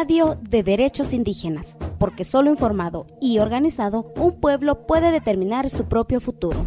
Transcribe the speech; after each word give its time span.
radio 0.00 0.38
de 0.40 0.62
derechos 0.62 1.12
indígenas, 1.12 1.76
porque 1.98 2.24
solo 2.24 2.48
informado 2.48 3.04
y 3.20 3.38
organizado, 3.38 4.06
un 4.16 4.40
pueblo 4.40 4.86
puede 4.86 5.10
determinar 5.10 5.68
su 5.68 5.84
propio 5.84 6.22
futuro. 6.22 6.64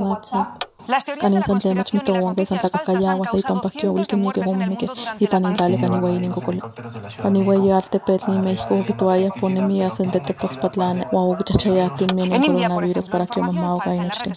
WhatsApp. 0.00 0.67
Kanin 0.88 1.42
santle 1.42 1.74
mach 1.74 1.92
mitowan 1.92 2.34
que 2.34 2.46
santa 2.48 2.70
kakayawa 2.72 3.28
sa 3.28 3.36
ipan 3.36 3.60
pakyo 3.60 3.92
ul 3.92 4.06
que 4.08 4.16
mi 4.16 4.32
que 4.32 4.40
gome 4.40 4.64
que 4.80 4.88
y 5.20 5.26
panin 5.26 5.52
dale 5.52 5.76
kani 5.76 6.00
way 6.00 6.16
nin 6.18 6.32
kokol. 6.32 6.64
Pani 7.22 7.42
way 7.44 7.70
alte 7.72 8.00
pet 8.00 8.24
ni 8.28 8.38
México 8.40 8.82
que 8.86 8.94
toaya 8.94 9.28
pone 9.38 9.60
mi 9.60 9.82
asente 9.84 10.18
te 10.20 10.32
paspatlane 10.32 11.04
wa 11.12 11.28
u 11.28 11.36
chachaya 11.44 11.90
tin 11.98 12.16
mi 12.16 12.24
nin 12.24 12.40
coronavirus 12.40 13.08
para 13.10 13.26
que 13.26 13.38
mamá 13.38 13.74
o 13.74 13.78
kai 13.84 13.98
nochte. 13.98 14.32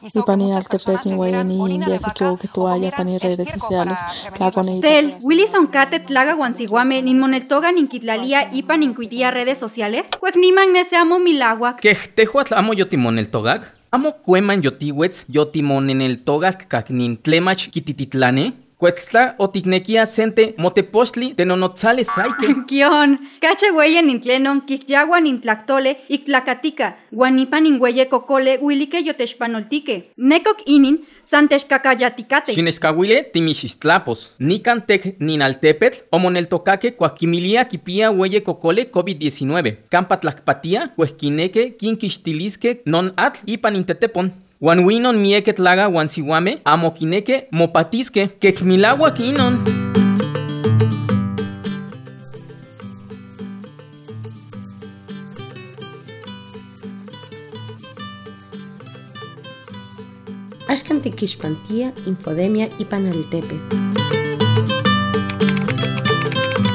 Y 0.00 0.22
pani 0.22 0.54
alte 0.54 0.78
pet 0.78 1.04
ni 1.04 1.12
way 1.12 1.44
ni 1.44 1.60
India 1.74 1.98
se 1.98 2.10
que 2.16 2.24
que 2.40 2.48
toaya 2.48 2.90
pani 2.96 3.18
redes 3.18 3.50
sociales 3.50 3.98
la 4.40 4.50
con 4.50 4.80
Tel, 4.80 5.18
Willison 5.20 5.66
Kate 5.66 6.00
tlaga 6.00 6.32
guansiguame 6.32 7.02
nin 7.02 7.18
monetoga 7.18 7.70
nin 7.70 7.86
kitlalia 7.86 8.48
ipa 8.50 8.78
nin 8.78 8.94
cuidía 8.94 9.30
redes 9.30 9.58
sociales. 9.58 10.08
Cuec 10.18 10.36
niman 10.36 10.72
nese 10.72 10.96
amo 10.96 11.18
milagua. 11.18 11.76
Que 11.76 11.94
tehuatl 11.94 12.54
amo 12.54 12.72
yo 12.72 12.88
timon 12.88 13.18
el 13.18 13.28
togag. 13.28 13.75
Amo 13.92 14.12
cueman 14.24 14.62
yotiwetz 14.62 15.24
yotimon 15.28 15.90
en 15.90 16.00
el 16.02 16.18
togak 16.24 16.66
kaknin 16.68 17.16
tlemach 17.22 17.68
kitititlane. 17.70 18.52
Cuetztla 18.76 19.36
otignequia 19.38 20.02
sente 20.04 20.54
motepostli 20.58 21.30
tenonotzale 21.34 22.02
saike. 22.04 22.50
Kion, 22.68 23.14
cache 23.40 23.70
hueye 23.72 24.02
nin 24.04 24.18
tlenon, 24.20 24.60
kikyagua 24.68 25.20
nin 25.24 25.38
tlactole, 25.40 25.94
iktlacatica, 26.12 26.90
guanipa 27.10 27.60
nin 27.64 27.78
hueye 27.80 28.04
cocole, 28.10 28.58
huilique 28.60 29.00
yotexpanoltique. 29.06 29.96
Nekok 30.18 30.60
inin, 30.66 30.98
santexcacayaticate. 31.24 32.52
Xinescahuile 32.52 33.22
timixistlapos. 33.32 34.26
Nicantek 34.38 35.14
ninaltepetl 35.24 36.04
omoneltocaque 36.12 36.92
cuaquimilia 37.00 37.64
kipia 37.64 38.12
hueye 38.12 38.42
cocole 38.44 38.90
COVID-19. 38.92 39.72
Campatlacpatia, 39.88 40.90
huesquineque, 40.98 41.70
quinquixtilisque, 41.80 42.82
non 42.84 43.14
atl 43.16 43.40
ipan 43.56 43.80
intetepon. 44.56 44.60
Wan 44.60 44.84
winon 44.84 45.16
mieke 45.16 45.52
tlaga 45.52 45.88
wan 45.88 46.08
siwame, 46.08 46.60
amokineke 46.64 47.48
mopatiske, 47.52 48.28
kekmilagua 48.40 49.10
kinon. 49.10 49.64
Axkan 60.68 61.00
tikixpantia, 61.00 61.92
infodemia 62.06 62.68
y 62.78 62.84
panaltepe. 62.84 63.54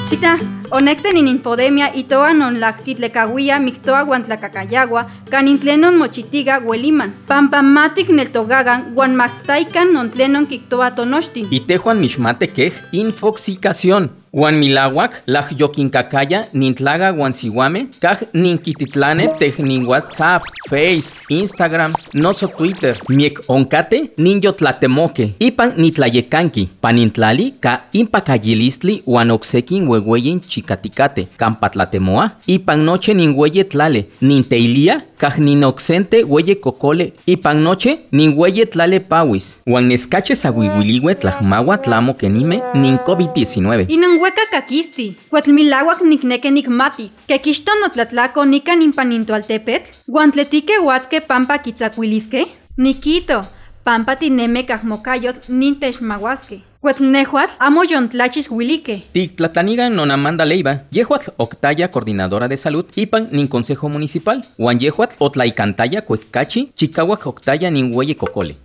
Chita, 0.09 0.39
onecten 0.71 1.17
in 1.17 1.27
infodemia 1.27 1.91
y 1.93 2.03
toa 2.03 2.33
non 2.33 2.59
la 2.59 2.73
kitlecahuia 2.73 3.59
mictoa 3.59 4.03
guantlacacayagua, 4.03 5.05
canintlenon 5.31 5.97
mochitiga 5.97 6.59
hueliman, 6.59 7.13
pampamatic 7.27 8.09
neltogagan, 8.09 8.91
guanmactaican 8.95 9.93
non 9.93 10.11
tlenon 10.11 10.45
kiktoa 10.45 10.91
tonochtin. 10.91 11.47
Y 11.49 11.61
tejuan 11.61 11.99
mixmate 11.99 12.51
quej 12.51 12.73
infoxicación. 12.91 14.11
Juan 14.33 14.59
Milawak, 14.59 15.23
la 15.25 15.43
yoquincacaya, 15.51 16.45
nintlaga 16.53 17.11
guansihuame, 17.11 17.89
kaj 17.99 18.29
ninkititlane, 18.33 19.25
tej 19.39 19.59
nin 19.59 19.85
WhatsApp, 19.85 20.45
Face, 20.69 21.11
Instagram, 21.27 21.91
noso 22.13 22.47
Twitter, 22.47 22.95
miek 23.09 23.41
oncate, 23.49 24.13
ninyotlatemoque, 24.17 25.33
ipan 25.39 25.73
nitlayecanqui, 25.75 26.69
panintlali, 26.79 27.49
ka 27.59 27.81
impacayilistli, 27.91 29.01
huan 29.05 29.31
oxequin 29.35 29.89
huehueyin 29.89 30.39
chicaticate, 30.39 31.27
campatlatemoa, 31.37 32.29
ipan 32.47 32.85
noche 32.85 33.13
nin 33.13 33.35
hueye 33.35 33.65
tlale, 33.67 34.05
ninteilia, 34.21 35.01
kaj 35.21 35.37
ninoxente 35.37 36.23
hueye 36.25 36.55
cocole, 36.55 37.11
ipan 37.29 37.61
noche 37.63 37.93
nin 38.11 38.33
hueye 38.37 38.65
tlale 38.65 38.99
pawis, 38.99 39.61
huan 39.67 39.85
nescache 39.91 40.35
sahuihuiliwe 40.35 41.15
tlajmawa 41.15 41.77
tlamo 41.77 42.13
kenime, 42.13 42.61
nin 42.73 42.97
COVID-19. 43.07 43.85
Inan 43.89 44.17
hueca 44.17 44.47
caquisti, 44.51 45.15
huatlmilahuac 45.31 46.01
nicneque 46.01 46.51
nicmatis, 46.51 47.21
que 47.27 47.39
quixto 47.39 47.71
notlatlaco 47.81 48.45
nica 48.45 48.75
nimpaninto 48.75 49.33
altepetl, 49.33 49.91
guantletique 50.07 50.81
huatzque 50.81 51.21
pampa 51.21 51.59
quitzacuilisque, 51.59 52.47
niquito, 52.77 53.41
pampa 53.83 54.15
tineme 54.15 54.65
cajmocayot 54.65 55.49
nintexmahuasque. 55.49 56.61
Huetlnehuatl 56.83 57.55
amo 57.59 57.83
yontlachis 57.83 58.49
huilique. 58.49 59.03
Tictlataniga 59.13 59.89
non 59.89 60.11
Amanda 60.11 60.45
Leiva, 60.45 60.83
Yehuatl 60.91 61.31
Octaya, 61.37 61.89
coordinadora 61.89 62.47
de 62.47 62.57
salud, 62.57 62.85
Ipan 62.95 63.29
nin 63.31 63.47
consejo 63.47 63.89
municipal, 63.89 64.41
Juan 64.57 64.79
Yehuatl 64.79 65.15
Otlaicantaya, 65.19 66.01
Cuecachi, 66.01 66.69
Chicahuac 66.75 67.25
Octaya 67.25 67.71
nin 67.71 67.93
Hueye 67.93 68.15
Cocole. 68.15 68.55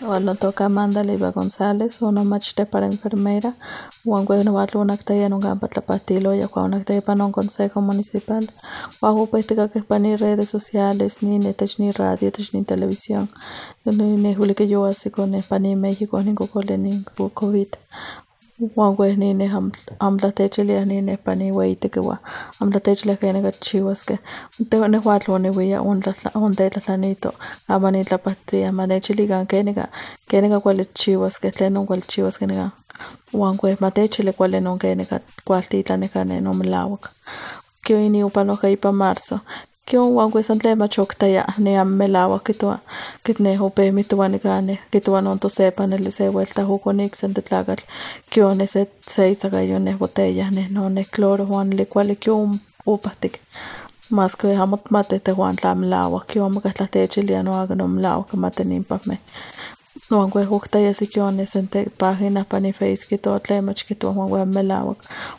Bueno, 0.00 0.34
toca 0.34 0.64
Amanda 0.64 1.04
Leiva 1.04 1.30
González, 1.30 2.00
uno 2.00 2.24
machete 2.24 2.64
para 2.64 2.86
enfermera, 2.86 3.54
Juan 4.02 4.24
Güeno 4.24 4.54
Barlo, 4.54 4.80
una 4.80 4.94
actaya 4.94 5.26
en 5.26 5.34
un 5.34 5.42
campo 5.42 5.68
tlapatilo, 5.68 6.34
y 6.34 6.42
Juan 6.42 6.66
una 6.68 6.78
actaya 6.78 7.02
para 7.02 7.22
un 7.22 7.32
consejo 7.32 7.82
municipal, 7.82 8.50
Juan 8.98 9.26
Pética 9.26 9.68
que 9.68 9.84
ni 10.00 10.16
redes 10.16 10.48
sociales, 10.48 11.22
ni 11.22 11.38
netech 11.38 11.78
ni 11.78 11.90
radio, 11.90 12.32
ni 12.54 12.64
televisión, 12.64 13.28
ni 13.84 14.34
juli 14.34 14.54
que 14.54 14.68
yo 14.68 14.86
así 14.86 15.10
con 15.10 15.34
España 15.34 15.76
México, 15.76 16.22
ni 16.22 16.32
Google, 16.32 16.78
ni 16.78 17.04
COVID. 17.34 17.68
Juan 18.60 18.94
Güey 18.96 19.16
ni 19.16 19.34
ne 19.34 19.50
amla 20.00 20.32
techele 20.32 20.84
ni 20.84 21.00
ne 21.00 21.16
pani 21.16 21.50
wey 21.50 21.74
te 21.74 21.88
que 21.88 22.00
wa 22.00 22.18
amla 22.60 22.80
techele 22.80 23.16
que 23.16 23.32
ne 23.32 23.52
chiwas 23.52 24.04
que 24.04 24.18
te 24.70 24.76
ne 24.88 24.98
huatlo 24.98 25.38
ne 25.38 25.50
weya 25.50 25.80
un 25.80 26.00
la 26.04 26.12
un 26.34 26.52
de 26.52 26.68
la 26.74 26.80
sanito 26.80 27.32
amani 27.68 28.04
la 28.10 28.18
pati 28.18 28.62
amane 28.64 29.00
chili 29.00 29.26
gan 29.26 29.46
que 29.46 29.62
ne 29.62 29.74
que 30.28 30.40
ne 30.42 30.60
cual 30.60 30.84
chiwas 30.94 31.40
que 31.40 31.50
te 31.50 31.70
no 31.70 31.86
cual 31.86 32.02
chiwas 32.02 32.38
que 32.38 32.46
ne 32.46 32.70
Juan 33.32 33.56
Güey 33.56 33.76
mate 33.80 34.08
chele 34.08 34.32
cual 34.32 34.62
no 34.62 34.76
que 34.76 34.94
ne 34.94 35.06
cual 35.44 35.62
tita 35.62 35.96
ne 35.96 36.08
cane 36.08 36.40
no 36.42 36.52
mlawak 36.52 37.10
que 37.82 37.94
ini 38.06 38.22
upano 38.24 38.56
que 38.56 38.72
ipa 38.72 38.92
marzo 38.92 39.40
Kiuan 39.90 40.30
kuisan 40.30 40.58
tlema 40.58 40.88
choktaya 40.88 41.44
ne 41.58 41.78
amo 41.78 41.96
melahuak 41.96 42.44
kihtowa 42.44 42.78
kitnej 43.24 43.58
opejmihtowa 43.60 44.28
nikan 44.28 44.66
nej 44.66 44.78
kihtowa 44.90 45.20
non 45.20 45.38
tosepa 45.40 45.86
neli 45.86 46.10
se 46.10 46.28
welta 46.28 46.62
jokonik 46.68 47.14
san 47.14 47.34
tetlakatl 47.34 47.84
kion 48.30 48.58
ne 48.58 48.66
se 48.66 48.86
se 49.08 49.30
itzakayo 49.30 49.78
ne 49.78 49.96
botella 50.00 50.50
ne 50.50 50.66
non 50.70 50.94
ne 50.94 51.04
cloro 51.14 51.44
uan 51.44 51.70
neli 51.70 51.86
kuali 51.86 52.16
kion 52.16 52.60
opajtik 52.86 53.34
maski 54.10 54.54
amo 54.62 54.76
itmati 54.76 55.18
tejuan 55.18 55.56
tla 55.56 55.74
melahuak 55.74 56.26
kion 56.26 56.54
mokatlatechilia 56.54 57.42
no 57.42 57.52
ako 57.60 57.74
non 57.74 57.90
melahuak 57.90 58.30
kimati 58.30 58.64
nin 58.64 58.84
pajme 58.84 59.18
pa 60.10 60.16
me 60.16 60.20
no 60.20 60.20
wan 60.20 60.30
kwe 60.30 60.44
hokta 60.44 60.78
ya 60.80 60.94
si 60.94 61.06
kyo 61.06 61.30
ne 61.30 61.46
sente 61.46 61.88
página 61.98 62.44
pa 62.44 62.60
ni 62.60 62.72
face 62.72 63.06
kito 63.06 63.38
tle 63.38 63.60
mach 63.60 63.84
kito 63.84 64.12
wan 64.12 64.28
kwe 64.28 64.44
melawa 64.44 64.96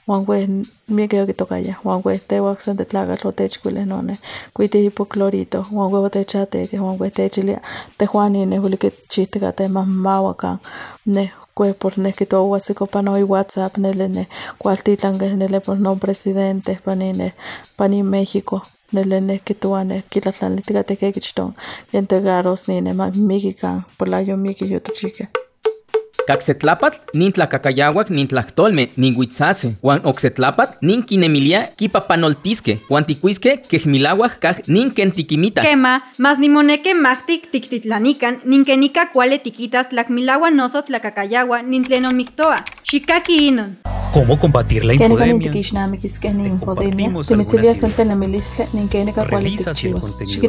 wan 0.08 0.26
kwe 0.26 0.48
mi 0.90 1.08
que 1.08 1.26
que 1.26 1.34
toca 1.34 1.60
ya 1.60 1.76
wan 1.84 2.02
kwe 2.02 2.16
este 2.16 2.40
wax 2.40 2.70
de 2.70 2.86
tlaga 2.86 3.18
lo 3.24 3.32
te 3.32 3.50
chkule 3.50 3.86
no 3.86 4.02
ne 4.02 4.18
kuite 4.54 4.82
hipoclorito 4.82 5.66
wan 5.72 5.90
kwe 5.90 6.10
te 6.10 6.24
chate 6.24 6.68
que 6.68 6.80
wan 6.80 6.98
kwe 6.98 7.10
te 7.10 7.30
chili 7.30 7.56
te 7.98 8.06
juani 8.06 8.46
ne 8.46 8.58
huli 8.58 8.78
que 8.78 8.92
chiste 9.10 9.40
ka 9.40 9.52
te 9.52 9.68
mamawa 9.68 10.34
ka 10.34 10.58
ne 11.06 11.32
kwe 11.56 11.74
por 11.74 11.98
ne 11.98 12.12
que 12.12 12.26
to 12.26 12.50
wasi 12.50 12.74
ko 12.74 12.86
pano 12.86 13.18
i 13.18 13.24
whatsapp 13.24 13.78
ne 13.78 13.94
le 13.94 14.08
ne 14.08 14.28
kwal 14.60 14.78
titlange 14.78 15.36
ne 15.36 15.48
le 15.48 15.60
por 15.60 15.80
no 15.80 15.96
presidente 15.96 16.80
pani 16.86 17.14
ne 17.14 17.34
pani 17.78 18.04
México 18.04 18.62
nele 18.94 19.22
ne 19.22 19.40
kituane 19.40 20.04
kitlatlan 20.10 20.56
litigate 20.56 20.96
ke 20.96 21.12
kichton 21.16 21.54
gente 21.94 22.18
garos 22.28 22.68
ni 22.68 22.82
ne 22.82 22.94
ma 22.94 23.12
mikikan 23.30 23.84
por 23.98 24.08
la 24.08 24.20
yo 24.22 24.38
miki 24.38 24.66
yo 24.74 24.80
to 24.80 24.92
chique 24.94 25.28
Caxetlapatl, 26.28 27.00
nin 27.18 27.32
tlacacayauac, 27.34 28.10
nin 28.10 28.28
tlactolme, 28.28 28.88
nin 28.98 29.16
huitzase, 29.18 29.74
huan 29.84 30.02
oxetlapatl, 30.06 30.78
nin 30.86 31.04
quinemilia, 31.04 31.64
kipapanoltisque, 31.78 32.78
huan 32.90 33.06
ticuisque, 33.06 33.58
quejmilauac, 33.70 34.38
caj, 34.40 34.64
nin 34.68 34.94
kentiquimita. 34.96 35.66
Quema, 35.66 35.98
mas 36.20 36.40
ni 36.40 36.50
moneque 36.50 36.94
mactic 36.96 37.50
tictitlanican, 37.52 38.40
nin 38.46 38.66
kenica 38.66 39.10
cuale 39.14 39.40
tiquitas 39.40 39.90
tlacmilagua 39.90 40.52
noso 40.52 40.86
tlacacayagua, 40.88 41.64
nin 41.64 41.84
tlenomictoa, 41.84 42.64
xicaki 42.84 43.48
inon. 43.48 43.91
¿Cómo 44.14 44.38
combatir 44.38 44.84
la 44.84 44.94
infodemia? 45.10 45.52
Compartimos. 46.76 47.28
Revisa 49.24 49.74
si 49.74 49.88
el 49.88 49.94
contenido. 50.02 50.42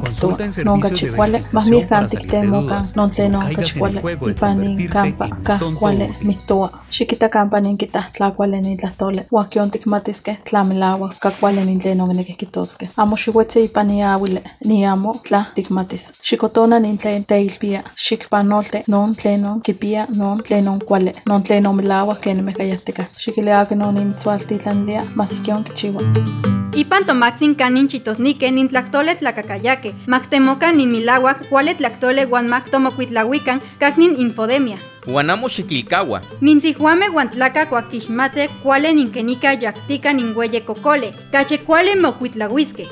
Consulta 0.00 0.44
en 0.44 0.52
de 5.72 5.81
verificación 5.82 5.98
para 5.98 6.12
salir 6.12 6.12
de 6.12 6.14
dudas. 6.14 6.22
No 6.22 6.22
caigas 6.22 6.22
en 6.22 6.30
el 6.30 6.36
juego 6.38 6.42
de 6.42 6.42
convertirte 6.42 6.42
en 6.42 6.42
un 6.42 6.46
tonto 6.46 6.72
kuale 6.72 6.72
mitua 6.72 6.82
xikita 6.90 7.28
kampa 7.28 7.60
ninkita 7.60 8.02
tlakuale 8.16 8.60
nitlahtole 8.60 9.26
uan 9.30 9.70
tikmatiskeh 9.70 10.36
tlamelauak 10.44 11.18
ka 11.20 11.30
kuale 11.30 11.64
nintlen 11.64 12.00
onkinekih 12.00 12.36
kitoskeh 12.36 12.88
amo 12.96 13.16
xiuetzi 13.16 13.64
ipan 13.64 13.86
niauili 13.86 14.42
niamo 14.64 15.14
tla 15.24 15.44
tikmatis 15.54 16.04
xikotona 16.28 16.78
nintlen 16.78 17.24
teilpia 17.24 17.82
xikpanolte 17.96 18.84
non 18.88 19.14
tlenon 19.14 19.60
kipia 19.60 20.06
non 20.16 20.38
tlenon 20.38 20.78
kuale 20.88 21.12
non 21.28 21.42
tlenon 21.42 21.76
melauak 21.76 22.20
kenemeh 22.20 22.54
kayahtikah 22.54 23.08
xikileaki 23.22 23.74
non 23.74 23.94
nimitzualtitlanlia 23.94 25.02
mas 25.14 25.32
ihkion 25.32 25.64
kichiua 25.64 26.02
Ipan 26.76 27.04
tomaxin 27.04 27.54
kanin 27.56 27.88
chitosnike 27.88 28.50
nin 28.50 28.68
tlactole 28.68 29.14
tlacacayake, 29.14 29.94
mactemoca 30.06 30.72
nin 30.72 30.88
milawak, 30.88 31.38
cuale 31.50 31.74
tlactole 31.74 32.26
guan 32.26 32.48
mac 32.48 32.70
tomocuitlahuican, 32.70 33.60
nin 33.96 34.16
infodemia. 34.24 34.78
Guanamo 35.06 35.48
xiquilcagua. 35.48 36.20
Nin 36.40 36.60
sihuame 36.60 37.08
guantlaca 37.08 37.68
cuaquixmate, 37.68 38.48
cuale 38.62 38.94
nin 38.94 39.10
kenica 39.10 39.54
yactica 39.54 40.12
nin 40.12 40.36
huelle 40.36 40.64
cocole, 40.64 41.10
cache 41.32 41.58
cuale 41.60 41.96
mocuitlahuisque. 41.96 42.86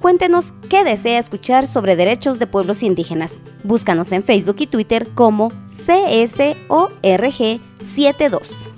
Cuéntenos 0.00 0.54
qué 0.70 0.84
desea 0.84 1.18
escuchar 1.18 1.66
sobre 1.66 1.96
derechos 1.96 2.38
de 2.38 2.46
pueblos 2.46 2.82
indígenas. 2.82 3.42
Búscanos 3.62 4.10
en 4.12 4.22
Facebook 4.22 4.56
y 4.60 4.66
Twitter 4.66 5.10
como 5.14 5.52
CSORG72. 5.86 8.70